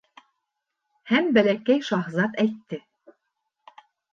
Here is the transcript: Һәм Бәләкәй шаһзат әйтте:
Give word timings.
Һәм 1.11 1.29
Бәләкәй 1.35 1.85
шаһзат 1.91 2.41
әйтте: 2.45 2.81